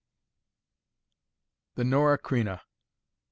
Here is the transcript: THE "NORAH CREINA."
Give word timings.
THE 1.75 1.83
"NORAH 1.83 2.17
CREINA." 2.17 2.63